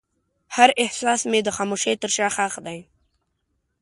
[0.55, 2.79] هر احساس مې د خاموشۍ تر شا ښخ دی.